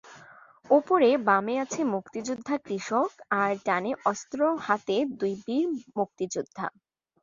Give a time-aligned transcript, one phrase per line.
[0.69, 3.11] উপরে বামে আছে মুক্তিযোদ্ধা কৃষক
[3.39, 5.65] আর ডানে অস্ত্র হাতে দুই বীর
[5.97, 6.65] মুক্তিযোদ্ধা।